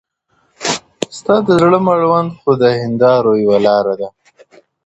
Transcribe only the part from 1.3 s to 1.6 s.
د